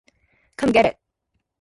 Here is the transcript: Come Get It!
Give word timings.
Come 0.61 0.71
Get 0.79 0.87
It! 0.93 0.97